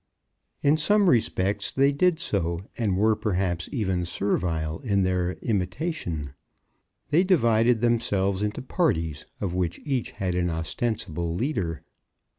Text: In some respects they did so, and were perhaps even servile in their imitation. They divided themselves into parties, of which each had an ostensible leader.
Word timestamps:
In 0.61 0.77
some 0.77 1.07
respects 1.11 1.71
they 1.71 1.91
did 1.91 2.19
so, 2.19 2.63
and 2.75 2.97
were 2.97 3.15
perhaps 3.15 3.69
even 3.71 4.03
servile 4.03 4.79
in 4.79 5.03
their 5.03 5.33
imitation. 5.43 6.33
They 7.11 7.23
divided 7.23 7.81
themselves 7.81 8.41
into 8.41 8.63
parties, 8.63 9.27
of 9.39 9.53
which 9.53 9.77
each 9.85 10.09
had 10.13 10.33
an 10.33 10.49
ostensible 10.49 11.35
leader. 11.35 11.83